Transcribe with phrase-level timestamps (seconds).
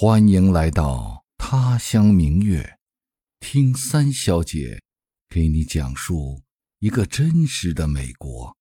[0.00, 2.78] 欢迎来到他乡明月，
[3.40, 4.78] 听三小姐
[5.28, 6.40] 给你讲述
[6.78, 8.56] 一个真实的美国。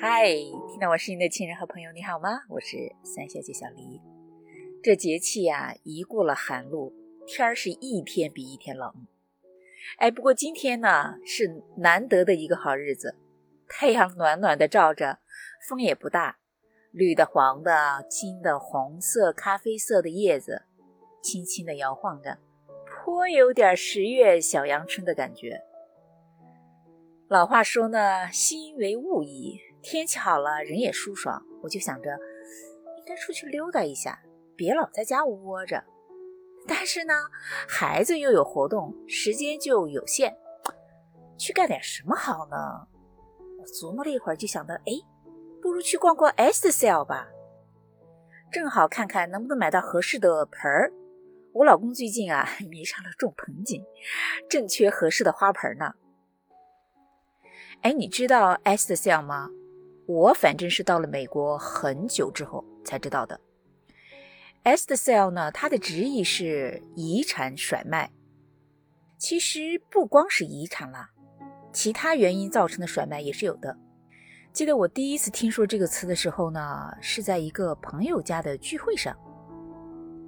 [0.00, 2.28] 嗨，听到我声音的亲人和朋友，你好吗？
[2.48, 4.00] 我是三小姐小黎。
[4.80, 6.92] 这节气呀，一过了寒露，
[7.26, 9.08] 天儿是一天比一天冷。
[9.96, 13.16] 哎，不过今天呢，是难得的一个好日子，
[13.68, 15.18] 太阳暖暖的照着，
[15.68, 16.38] 风也不大。
[16.90, 20.62] 绿的、黄的、金的、红色、咖啡色的叶子，
[21.22, 22.38] 轻轻地摇晃着，
[22.86, 25.60] 颇有点十月小阳春的感觉。
[27.28, 29.60] 老话说呢，心为物矣。
[29.82, 32.10] 天气好了，人也舒爽，我就想着
[32.98, 34.18] 应该出去溜达一下，
[34.56, 35.84] 别老在家窝着。
[36.66, 37.14] 但是呢，
[37.68, 40.34] 孩子又有活动，时间就有限，
[41.38, 42.56] 去干点什么好呢？
[43.58, 45.17] 我琢磨了一会儿，就想到，哎。
[45.60, 47.28] 不如去逛逛 S Sale 吧，
[48.50, 50.92] 正好看看能不能买到合适的盆儿。
[51.52, 53.84] 我老公最近啊 迷上了种盆景，
[54.48, 55.94] 正缺合适的花盆呢。
[57.82, 59.50] 哎，你知道 S Sale 吗？
[60.06, 63.40] 我反正是到了美国很久之后才知道的。
[64.62, 68.10] S Sale 呢，它的直译是遗产甩卖。
[69.18, 71.10] 其实不光是遗产啦，
[71.72, 73.76] 其他原因造成的甩卖也是有的。
[74.58, 79.16] 记得我第一次听说这个词的时候呢，是在一个朋友家的聚会上。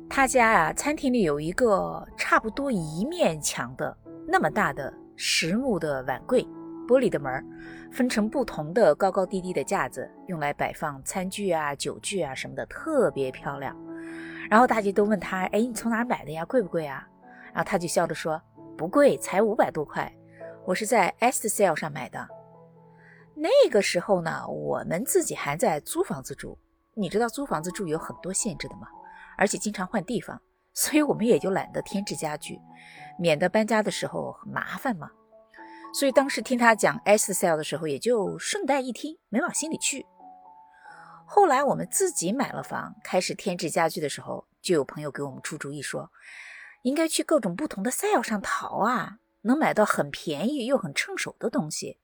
[0.08, 3.92] 他家啊，餐厅里有一个差不多一面墙的
[4.28, 6.46] 那么大的实木的碗柜，
[6.86, 7.44] 玻璃的门，
[7.90, 13.76] 分成不同的高高低低的架子，用来摆放餐具啊、酒具啊什么的，特别漂亮。
[14.48, 16.44] 然后大家都问他：“哎，你从哪儿买的呀？
[16.44, 17.04] 贵不贵啊？”
[17.52, 18.40] 然后他就笑着说
[18.78, 20.08] ：“不贵，才五百多块，
[20.64, 22.28] 我是在 Est Sale 上买的。”
[23.42, 26.58] 那个时候呢，我们自己还在租房子住。
[26.92, 28.86] 你知道租房子住有很多限制的吗？
[29.38, 30.42] 而且经常换地方，
[30.74, 32.60] 所以我们也就懒得添置家具，
[33.18, 35.10] 免得搬家的时候很麻烦嘛。
[35.94, 40.04] 所以当时听他讲 S sale 的时候，也就顺带一听，没往心里去。
[41.24, 46.10] 后来我们自己买了房，开始添置家具的时候，就有朋友给我们出主意说，
[46.82, 51.98] 应该去各种不同的 sale 上淘啊，能买到很便宜又很趁手的东西。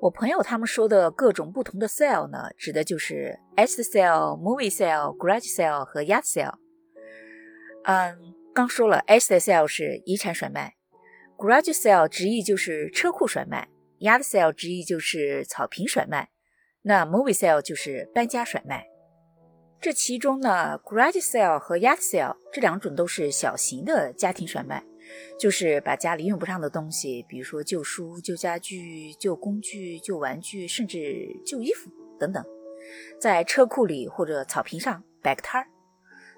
[0.00, 6.54] 我朋友他们说的各种不同的 sale 呢，指的就是 est sale、movie sale、garage sale 和 yard sale。
[7.82, 8.16] 嗯，
[8.54, 10.76] 刚说了，est sale 是遗产甩卖
[11.36, 16.30] ，garage sale 直译就是车库甩卖，yard sale 直译就是草坪甩卖，
[16.82, 18.86] 那 movie sale 就是搬家甩卖。
[19.80, 24.84] 这其中呢，garage sale 和 yard sale 这两种都是小型的家庭甩卖。
[25.38, 32.44] 就是把家里用不上的东西，比如说旧书、旧家具、旧工具、旧玩具，甚至旧衣服等等，
[33.20, 35.68] 在车库里或者草坪上摆个摊儿，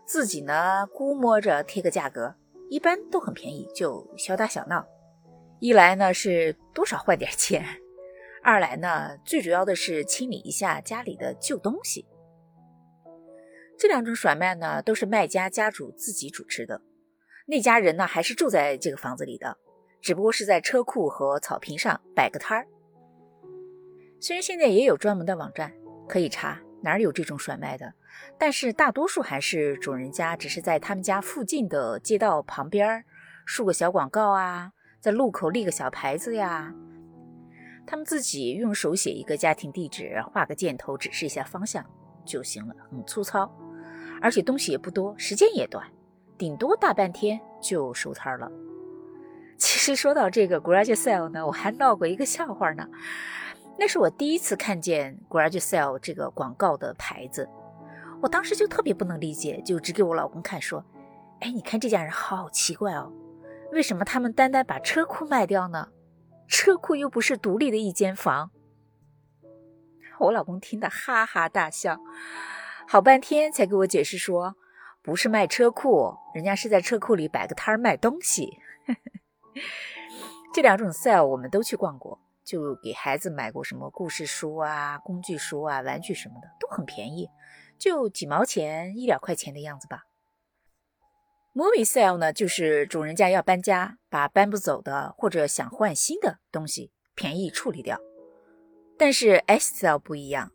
[0.04, 2.34] 自己呢估摸着贴个价格，
[2.68, 4.86] 一般都很便宜，就小打小闹。
[5.58, 7.64] 一来呢是多少换点钱，
[8.42, 12.06] 二来呢最主要的是清理一下家里的旧东西。
[13.78, 16.80] 这两种甩卖呢都是卖家家主自己主持的。
[17.50, 19.58] 那家人呢，还是住在这个房子里的，
[20.00, 22.64] 只不过是在车库和草坪上摆个摊儿。
[24.20, 25.72] 虽然现在也有专门的网站
[26.08, 27.92] 可以查哪儿有这种甩卖的，
[28.38, 33.04] 但是大多数还是主人家只是在他们家附近的街道旁边
[33.44, 36.72] 竖个小广告啊，在路口立个小牌子呀，
[37.84, 41.84] 他们自己用手写一个家庭地址，画个箭头指示一下方向
[42.24, 43.52] 就行了，很粗糙，
[44.22, 45.84] 而且东西也不多，时间也短。
[46.40, 48.50] 顶多大半天就收摊了。
[49.58, 52.88] 其实说到这个 garage sale 呢，我还闹过一个笑话呢。
[53.78, 57.46] 那是我第一次看见 garage sale 这个广告的牌子，
[58.22, 60.82] 我当时就特别不能理解，就指给我老公看说
[61.40, 63.12] ：“哎，你看这家人好奇怪哦，
[63.72, 65.88] 为什么他们单单把车库卖掉呢？
[66.48, 68.50] 车库又不是独立的一间房。”
[70.20, 71.98] 我老公听得哈哈大笑，
[72.88, 74.56] 好半天才给我解释说。
[75.02, 78.58] 不是卖车库，人家是在车库里摆个摊儿卖东西。
[80.52, 87.28] 这两种 sale 我们都去逛过，就给孩子买过什么故事书啊、工具书啊、玩具什么的，都很便宜，
[87.78, 90.02] 就几毛钱、一两块钱的样子吧。
[91.54, 97.98] Movie sale 呢，就是主人家要搬家，把搬不走的或者想换新的东西便宜处理掉。
[98.98, 100.52] 但是 S sale 不一样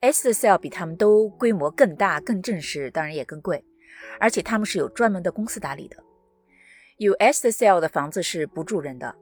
[0.00, 3.64] ，S 的 sale 比他们都规模更大、更正式，当然也更贵。
[4.18, 5.96] 而且他们是有专门的公司打理的。
[6.98, 9.14] 有 est sale 的房子是不住人的，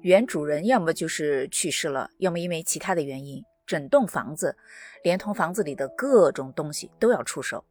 [0.00, 4.56] 原主人要么就是去世了，要么因为其他的原因，整栋房子
[5.04, 7.64] 连同房子里的各种东西都要出手。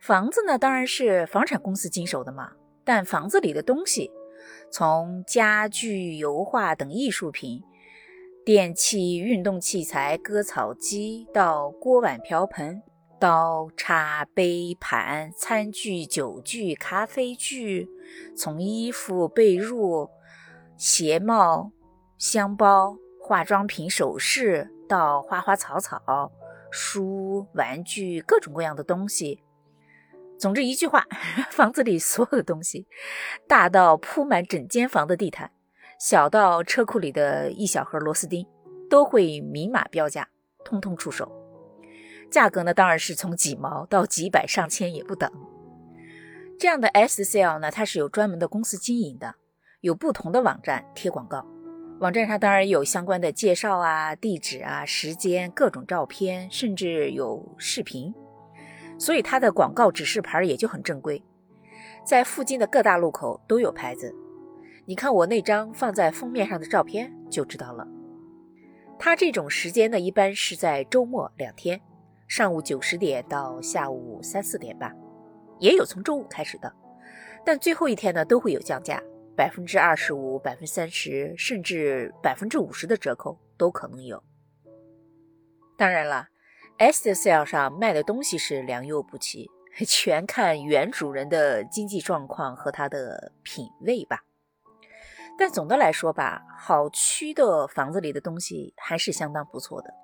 [0.00, 2.52] 房子呢，当然是房产公司经手的嘛。
[2.84, 4.10] 但房子里的东西，
[4.70, 7.62] 从家具、油画等艺术品、
[8.44, 12.82] 电器、运动器材、割草机到锅碗瓢盆、
[13.18, 17.88] 刀叉杯盘、餐具、酒具、咖啡具，
[18.36, 20.10] 从衣服、被褥、
[20.76, 21.70] 鞋帽、
[22.18, 26.30] 箱包、化妆品、首饰到花花草草、
[26.70, 29.42] 书、玩具，各种各样的东西。
[30.38, 31.06] 总之一句话，
[31.50, 32.86] 房子里所有的东西，
[33.46, 35.50] 大到铺满整间房的地毯，
[35.98, 38.46] 小到车库里的一小盒螺丝钉，
[38.90, 40.28] 都会明码标价，
[40.64, 41.43] 通通出手。
[42.34, 45.30] 价格呢，当然是从几毛到几百上千也不等。
[46.58, 49.36] 这样的 S C L 呢，它是有专门的公司经营的，
[49.82, 51.46] 有不同的网站贴广告，
[52.00, 58.12] 网站上当然有相关的介绍啊、地址啊、时间、各种照片，甚至有视频。
[58.98, 61.22] 所以它的广告指示牌也就很正规，
[62.04, 64.12] 在附近的各大路口都有牌子。
[64.86, 67.86] 你看我那张放在封面上的照片就知道了。
[68.98, 71.80] 它这种时间呢，一般是在周末两天，
[72.26, 74.92] 上午九十点到下午三四点吧，
[75.58, 76.72] 也有从周五开始的，
[77.44, 79.02] 但最后一天呢都会有降价，
[79.36, 84.22] 百分之二十五、百分之三十，甚至百分之五十的折扣都可能有。
[85.76, 86.28] 当然了。
[86.76, 89.48] S 的 sale 上卖的东西是良莠不齐，
[89.86, 94.24] 全看原主人的经济状况和他的品味吧。
[95.38, 99.94] 但总的来说吧，好区的房子里的东西还是相当不错的。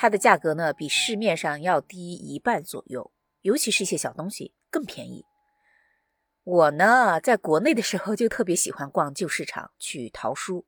[0.00, 3.12] 它的价格呢，比市面上要低一半左右，
[3.42, 5.26] 尤其是一些小东西更便宜。
[6.42, 10.64] 我呢，在国内的时候就特别喜欢逛旧市场去淘书，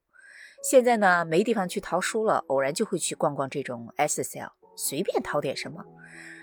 [0.62, 4.50] 现在呢没地方去淘书了，偶然就会去逛逛这种 SSL，。
[4.76, 5.82] 随便淘点什么，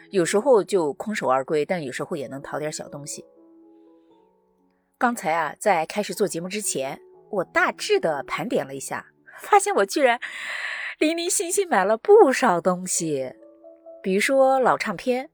[0.10, 3.24] 有时候就空手而归，但有时候也能淘点小东西。
[4.98, 7.00] 刚才啊，在开始做节目之前，
[7.30, 9.06] 我大致的盘点了一下，
[9.44, 10.20] 发现我居然
[11.00, 13.34] 零零星星买了不少东西。
[14.04, 15.30] 比如说老唱片，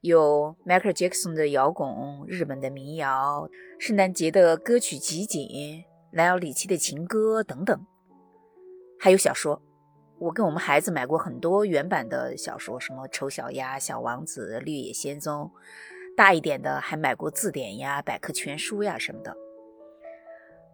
[0.00, 1.88] 有 Michael Jackson 的摇滚、
[2.26, 7.86] 日本的民谣、圣诞节的歌曲集锦、莱奥里奇的情歌等等，
[8.98, 9.62] 还有小说。
[10.18, 15.48] 我跟我们孩子买过很多原版的小说，什么《丑小鸭》《小王子》《绿野仙踪》，
[16.16, 19.32] 大一点的还买过字典呀、百科全书呀什么的。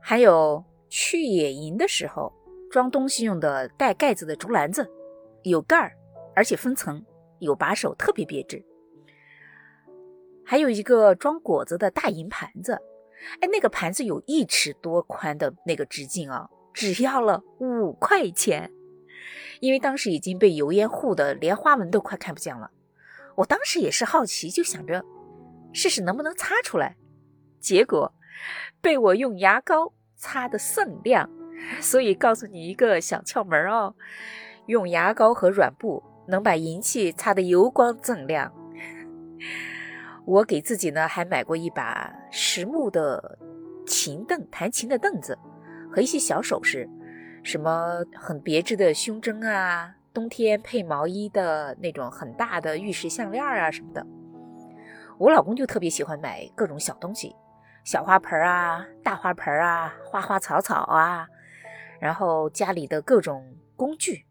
[0.00, 2.32] 还有去野营的时候
[2.70, 4.88] 装东西用的带盖子的竹篮子，
[5.43, 5.93] 有盖儿，
[6.34, 7.05] 而且分层，
[7.40, 8.64] 有把手，特别别致。
[10.44, 12.81] 还有一个装果子的大银盘子，
[13.40, 18.70] 哎，那个盘子有一尺多宽的那个直径啊，只要了五块钱。
[19.61, 22.70] 因为当时已经被油烟糊的，连花纹都快看不见了。
[23.37, 25.05] 我当时也是好奇，就想着
[25.72, 26.96] 试试能不能擦出来，
[27.61, 28.14] 结果
[28.81, 31.31] 被我用牙膏擦得锃亮。
[31.80, 33.94] 所以告诉你一个小窍门哦，
[34.66, 38.52] 用牙膏和软布能把银器擦得油光锃亮。
[40.26, 43.38] 我给自己呢还买过一把实木的
[43.86, 45.36] 琴凳，弹琴的凳子
[45.90, 46.88] 和一些小首饰。
[47.42, 54.06] 什么很别致的胸针啊，冬天配毛衣的那种很大的玉石项链啊什么的。
[55.19, 57.34] 我老公就特别喜欢买各种小东西，
[57.82, 61.26] 小花盆啊，大花盆啊，花花草草啊，
[62.00, 64.24] 然后家里的各种工具，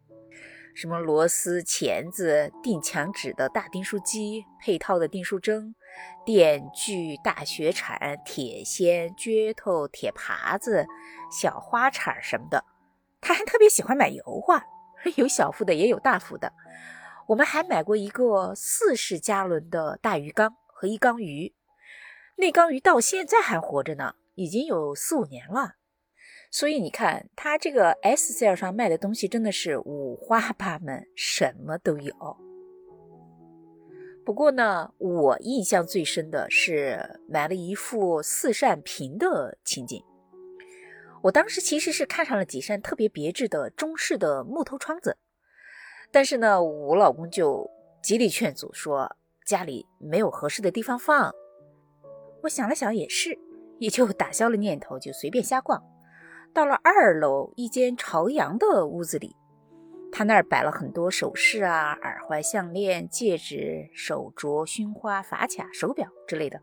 [0.74, 5.74] 什么螺丝、钳子、钉墙纸的大订书机、配套的订书针、
[6.26, 10.86] 电锯、大雪铲、铁锨、镢头、铁耙子、
[11.30, 12.64] 小花铲什么的。
[13.20, 14.64] 他还特别喜欢买油画，
[15.16, 16.52] 有小幅的，也有大幅的。
[17.26, 21.54] 我们还买过一个四十加仑的大鱼缸和一缸鱼，
[22.36, 25.74] 那缸鱼到现在还活着呢，已经有四五年了。
[26.50, 32.12] 所以你看，他这个 S sale 上卖的东西真的是五花八门，什么都有。
[34.24, 40.02] 不过呢，我印象最深的是买了一副四扇屏的情景。
[41.22, 45.16] 我当时其实是看上了几扇特别别致的中式的木头窗子，
[46.10, 47.70] 但是呢，我老公就
[48.02, 49.16] 极力劝阻，说
[49.46, 51.32] 家里没有合适的地方放。
[52.42, 53.38] 我想了想也是，
[53.78, 55.80] 也就打消了念头，就随便瞎逛。
[56.52, 59.36] 到了二楼一间朝阳的屋子里，
[60.10, 66.60] 他那儿摆了很多首饰啊、耳环、项链、戒指、手镯、熏花、发卡、手表之类的，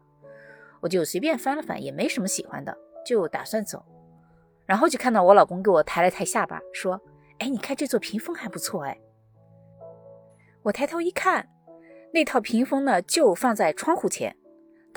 [0.82, 3.86] 我就随便翻了翻，也没什么喜欢的，就打算走。
[4.65, 7.01] 然后就看到我老公给我抬了抬下巴，说
[7.39, 9.00] ：“哎，你看这座屏风还不错哎。”
[10.63, 11.48] 我抬头一看，
[12.13, 14.36] 那套屏风呢就放在窗户前。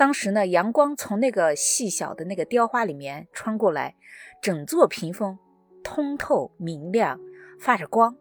[0.01, 3.95] 当时呢，阳光从那个细小的那个雕花里面穿过来，
[4.41, 5.37] 整座屏风
[5.83, 7.19] 通透明亮，
[7.59, 8.15] 发着光。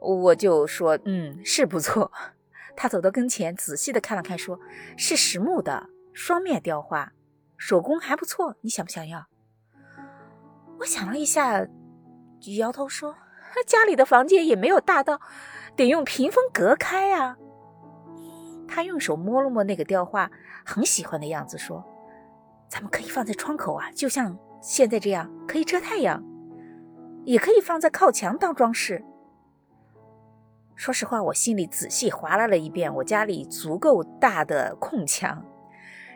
[0.00, 2.10] 我就说，嗯，是不错。
[2.74, 4.58] 他走到跟前，仔细的看了看，说
[4.96, 7.12] 是实木的双面雕花，
[7.56, 9.28] 手工还不错，你想不想要？
[10.80, 11.64] 我想了一下，
[12.58, 13.14] 摇头说，
[13.68, 15.20] 家里的房间也没有大到
[15.76, 17.36] 得用屏风隔开啊。
[18.72, 20.30] 他用手摸了摸那个雕花，
[20.64, 21.84] 很喜欢的样子，说
[22.70, 26.24] ：“咱们可以放在窗口啊，就像现在这样，可以遮太阳，
[27.26, 29.04] 也可以放在靠墙当装饰。”
[30.74, 35.44] 说实话，我心里仔细划拉了一遍，我家里足够大的空墙，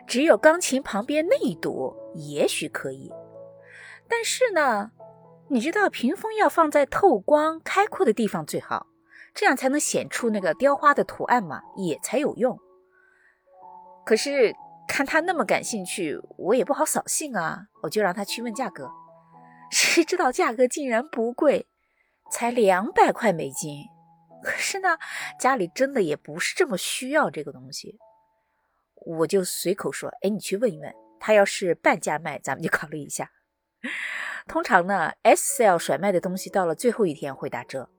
[0.07, 3.13] 只有钢琴旁边那一堵，也许可以。
[4.09, 4.89] 但是呢，
[5.49, 8.87] 你知道屏风要放在透光、开阔的地方最好。
[9.37, 12.57] 这样才能显出那个雕花的图案嘛，也才有用。
[14.03, 14.55] 可是
[14.87, 18.89] 看他那么感兴趣，我也不好扫兴啊，我就让他去问价格。
[19.69, 21.67] 谁知道价格竟然不贵，
[22.31, 23.83] 才两百块美金。
[24.41, 24.97] 可是呢，
[25.39, 27.99] 家里真的也不是这么需要这个东西，
[29.05, 33.29] 我就随口说：“哎，你去问一问，他要是半价卖，咱们就考虑一下。”
[34.47, 37.91] 通常呢，S L 甩卖的东西到了最后一天会打折。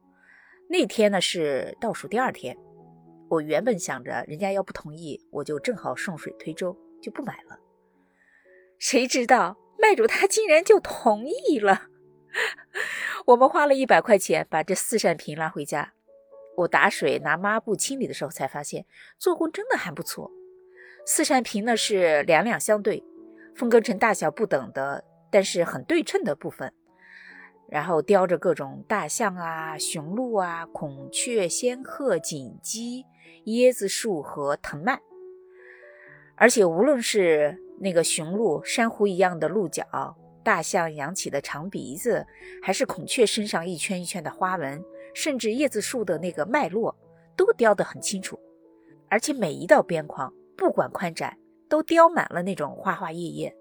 [0.69, 2.57] 那天呢是倒数第二天，
[3.31, 7.59] 我原本想着人家要不同意，我就正好顺水推舟就不买了。
[8.79, 11.89] 谁知道卖主他竟然就同意了。
[13.27, 15.95] 我们花了一百块钱把这四扇屏拉回家，
[16.59, 18.85] 我打水拿抹布清理的时候才发现
[19.19, 20.31] 做工真的还不错。
[21.07, 23.03] 四扇屏呢是两两相对，
[23.57, 26.73] 分割成大小不等的，但是很对称的部分。
[27.69, 33.05] 然后雕着各种大象啊、雄鹿啊、孔雀、仙鹤、锦鸡、
[33.45, 34.99] 椰子树和藤蔓，
[36.35, 39.85] 而且无论是那个雄鹿珊瑚一样的鹿角，
[40.43, 42.27] 大象扬起的长鼻子，
[42.63, 44.83] 还是孔雀身上一圈一圈的花纹，
[45.15, 46.97] 甚至椰子树的那个脉络，
[47.37, 48.39] 都雕得很清楚。
[49.11, 51.37] 而且每一道边框，不管宽窄，
[51.69, 53.55] 都雕满了那种花花叶叶。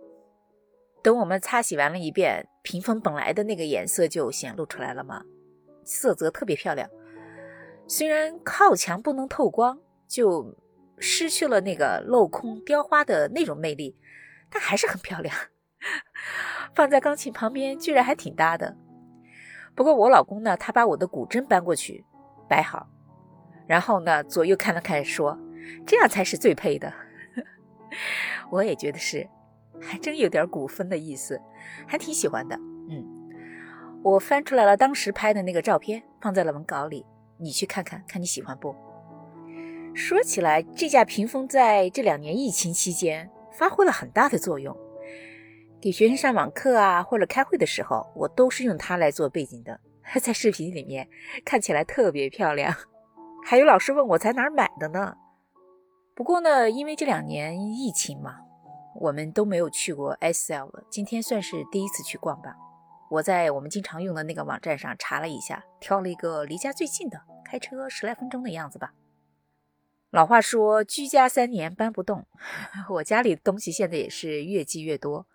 [1.02, 5.24] 等我们擦洗完了一遍，屏风本来的那个颜色就显露出来了嘛，
[5.86, 6.90] 色泽特别漂亮。
[7.88, 10.54] 虽然靠墙不能透光，就
[10.98, 13.96] 失去了那个镂空雕花的那种魅力，
[14.50, 15.34] 但还是很漂亮。
[16.76, 18.76] 放在钢琴旁边，居然还挺搭的。
[19.74, 22.04] 不过我老公呢，他把我的古筝搬过去
[22.50, 22.90] 摆好，
[23.66, 25.40] 然后呢左右看了看，说
[25.86, 26.92] 这样才是最配的。
[28.52, 29.26] 我也觉得是。
[29.82, 31.42] 还真有点古风的意思，
[31.86, 32.56] 还挺喜欢的。
[32.90, 33.06] 嗯，
[34.04, 37.06] 我翻出来了当时拍的那个照片，放在了文稿里，
[37.38, 38.76] 你去看看，看你喜欢不？
[39.94, 44.76] 说起来，这架屏风在这两年疫情期间发挥了很大的作用，
[45.82, 49.80] 给学生上网课啊，或者开会的时候，我都是用它来做背景的，
[50.22, 51.08] 在视频里面
[51.44, 52.74] 看起来特别漂亮。
[53.44, 55.16] 还有老师问我在哪儿买的呢？
[56.16, 58.47] 不过呢，因为这两年疫情嘛。
[59.00, 62.56] 我们都没有去过 S L 了，今天算是第一次去逛吧。
[63.10, 68.94] 我在我们经常用的那个网站上查了一下，挑了一个离家最近的，开车十来分钟的样子吧。
[70.10, 72.26] 老话说，居家三年搬不动。
[72.90, 75.28] 我家里的东西现在也是越积越多，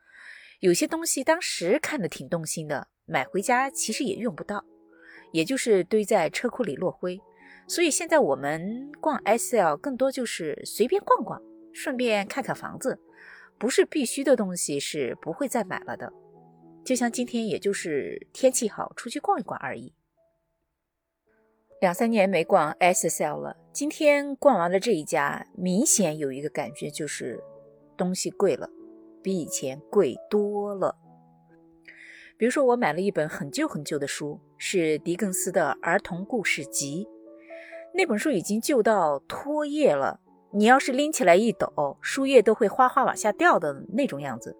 [0.60, 4.64] 有些东西当时看的挺动心的，买回家其实也用不到，
[5.30, 7.20] 也就是堆在车库里落灰。
[7.68, 11.40] 所以现在我们逛 S L 更多就是随便逛逛，
[11.72, 13.00] 顺便看看房子。
[13.62, 16.12] 不是必须的东西是不会再买了的，
[16.84, 19.94] 就像今天，也就是天气好出去逛一逛而已。
[21.80, 27.40] 两三年没逛 SSL 了，今天逛完了这一家，明显有一个感觉就是
[27.96, 28.68] 东西贵了，
[29.22, 30.96] 比以前贵多了。
[32.36, 37.06] 比如说，我买了一本很旧很旧的书，是狄更斯的儿童故事集，
[37.94, 40.18] 那本书已经旧到脱页了。
[40.54, 44.54] 你要是拎起来一抖，树叶都会哗哗往下掉的那种样子，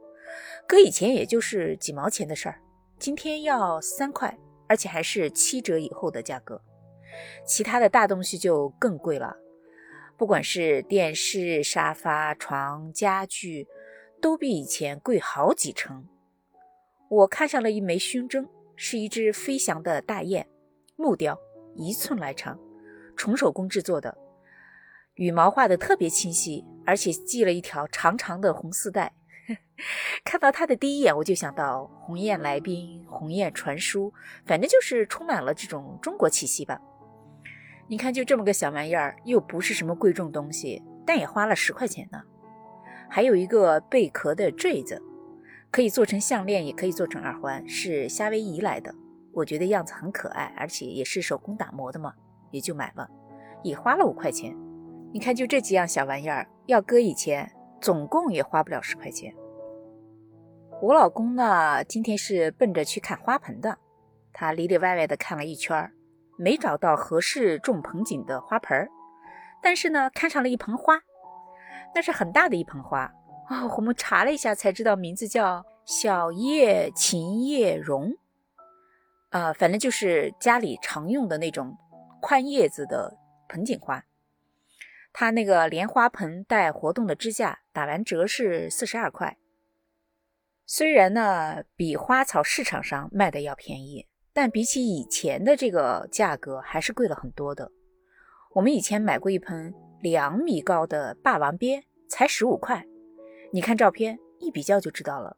[0.67, 2.61] 搁以前也就是几毛钱的事儿，
[2.99, 6.63] 今天要三块，而且还是七折以后的价格。
[7.45, 9.37] 其他的大东西就更贵了，
[10.17, 13.69] 不管是电视、沙发、床、家具，
[14.19, 16.09] 都比以前贵好几成。
[17.11, 20.49] 我看上了一枚胸针，是一只飞翔的大雁，
[20.97, 21.39] 木雕，
[21.77, 22.59] 一寸来长，
[23.15, 24.17] 纯手工制作的。
[25.15, 29.13] 羽毛画的特别清晰，而且系了一条长长的红丝带。
[30.25, 34.11] 看到它的第一眼，我就想到《鸿雁来宾》《鸿雁传书》，
[34.47, 36.81] 反正就是充满了这种中国气息吧。
[37.89, 42.23] 你看，就这么个小玩意儿，又不是什么贵重东西，但也花了十块钱呢。
[43.11, 45.03] 还有一个贝壳的坠子，
[45.71, 48.95] 可以做成项链，也可以做成耳环，是夏威夷来的。
[49.35, 52.15] 我觉得样子很可爱，而且也是手工打磨的嘛，
[52.51, 53.07] 也就买了，
[53.63, 54.57] 也花了五块钱。
[55.13, 57.53] 你看，就这几样小玩意儿，要搁以前，
[57.83, 59.35] 总共也花不了十块钱。
[60.81, 63.77] 我老公呢，今天是奔着去看花盆的，
[64.33, 65.93] 他里里外外的看了一圈，
[66.39, 68.89] 没找到合适种盆景的花盆，
[69.63, 70.99] 但是呢，看上了一盆花，
[71.95, 73.05] 那是很大的一盆花
[73.51, 73.71] 哦。
[73.77, 78.11] 我们查了一下才知道，名字叫小叶琴叶榕，
[79.29, 81.77] 啊，反正就是家里常用的那种
[82.23, 83.15] 宽叶子的
[83.51, 84.03] 盆景花。
[85.13, 89.37] 它那个莲花盆带活动的支架，打完折是四十二块。
[90.65, 97.71] 虽然呢比花草市场上卖的要便宜，但比起以前的这个价格还是贵了很多的。
[98.55, 102.87] 我们以前买过一盆两米高的霸王鞭，才十五块。
[103.53, 105.37] 你看照片一比较就知道了。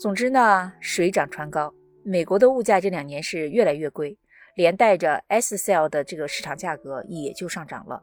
[0.00, 4.18] 总之呢，水涨船高，美国的物价这两年是越来越贵。
[4.56, 8.02] 连带着 S Cell 的这个市场价格也就上涨了，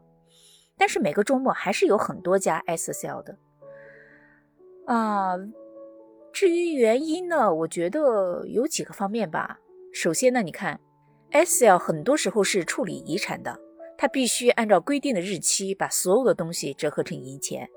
[0.76, 3.38] 但是每个周末还是有很多家 S Cell 的
[4.86, 5.36] 啊。
[6.32, 9.58] 至于原因呢，我觉得有几个方面吧。
[9.92, 10.80] 首先呢，你看
[11.30, 13.58] S Cell 很多时候是处理遗产的，
[13.96, 17.68] 它必须按照规定的日期把所有的东西折合成银钱，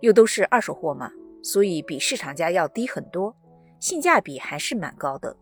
[0.00, 1.10] 又都是二手货嘛，
[1.42, 3.36] 所以比市场价要低很多，
[3.80, 5.36] 性价比还是蛮高的。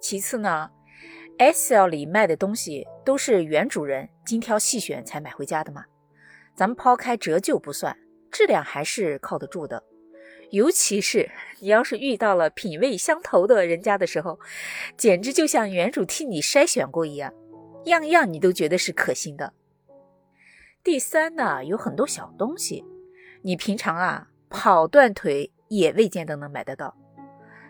[0.00, 0.70] 其次呢。
[1.42, 5.84] S L 里卖的东西都是原主人精挑细选才买回家的嘛，
[6.54, 7.98] 咱们抛开折旧不算，
[8.30, 9.82] 质量还是靠得住的。
[10.52, 14.38] 尤其是你要是遇到了品味相投的人家的时候，
[14.96, 17.34] 简直就像原主替你筛选过一样，
[17.86, 19.52] 样样你都觉得是可信的。
[20.84, 22.84] 第三呢，有很多小东西，
[23.42, 26.96] 你平常啊跑断腿也未见得能买得到，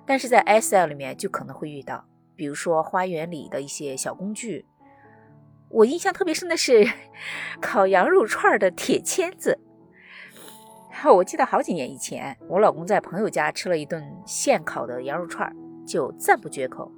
[0.04, 2.06] 但是在 S L 里面就可能会遇到。
[2.34, 4.66] 比如说花园里的一些小工具，
[5.68, 6.86] 我印象特别深的是
[7.60, 9.58] 烤羊肉串的铁签子。
[11.16, 15.52] 我记得好几年以前，我老公在朋友家吃了一顿现烤的羊肉串，
[15.86, 16.92] 就赞不绝口。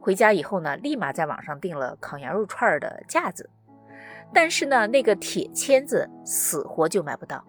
[0.00, 3.50] 回家以后呢，立马在网上订了烤羊肉串的架子，
[4.32, 7.44] 但是呢，那个铁签子死活就买不到。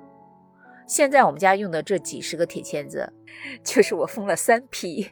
[0.87, 3.13] 现在我们家用的这几十个铁签子，
[3.63, 5.11] 就是我封了三批。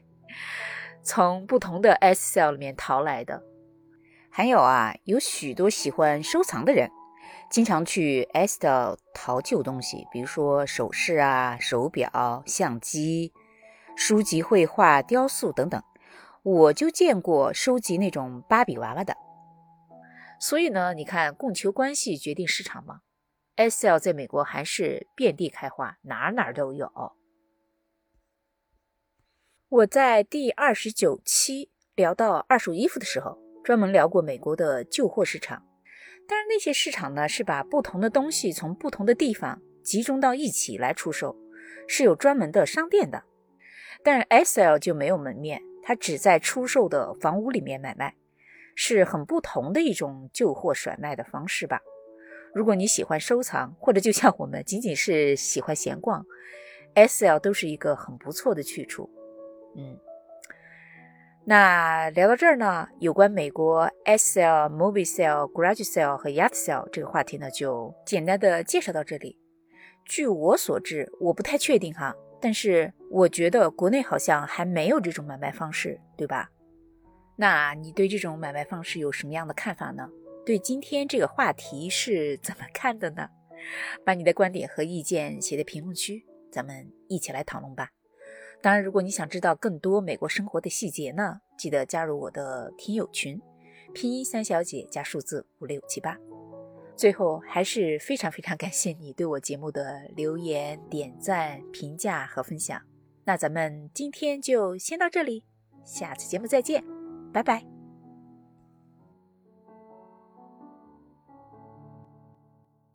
[1.08, 3.42] 从不同的 S Cell 里面淘来的，
[4.30, 6.92] 还有啊，有许多喜欢收藏的人，
[7.50, 13.32] 经常去 S Cell 淘旧东西，比如说首饰啊、手表、相机、
[13.96, 15.82] 书籍、绘画、雕塑等等。
[16.44, 19.16] 我就见过收集那种芭比娃娃的。
[20.42, 23.00] 所以呢，你看供求关系决定市场嘛
[23.56, 23.98] ？S.L.
[23.98, 26.92] 在美国还是遍地开花，哪哪都有。
[29.70, 35.62] 我在第二十九期聊到二手衣服的时候，专门聊过美国的旧货市场。
[36.26, 41.36] 但是那些市场呢，是把不同的东西从不同的地方集中到一起来出售，
[41.86, 43.26] 是有专门的商店的。
[44.02, 48.16] 但是 S L 就没有门面，它只在出售的房屋里面买卖，
[48.74, 51.82] 是很不同的一种旧货甩卖的方式吧。
[52.56, 56.26] 如果你喜欢收藏，或者就像我们仅仅是喜欢闲逛
[56.94, 59.10] ，S L 都是一个很不错的去处。
[59.78, 59.98] 嗯，
[61.46, 69.38] 那聊到这儿呢，有关美国 S Sale、Movie Sale、Garage sell 和 Yacht Sale 这个话题呢，就简单的介绍到这里。
[70.04, 76.50] 据我所知，我不太确定哈，但是我觉得国内好像还没有这种买卖方式，对吧？
[77.36, 80.10] 那你对这种买卖方式有什么样的看法呢？
[80.44, 83.30] 对今天这个话题是 怎么看的呢？
[84.04, 87.90] 把你的观点和意见写在评论区，咱们一起来讨论吧。
[88.62, 93.40] 当然，如果你想知道更多美国生活的细节呢，记得加入我的听友群，
[93.94, 96.18] 拼音三小姐加数字五六七八。
[96.96, 102.82] 最后，还是非常非常感谢你对我节目的留言、点赞、评价和分享。
[103.24, 105.44] 那咱们今天就先到这里，
[105.86, 106.84] 下次节目再见，
[107.32, 107.77] 拜拜。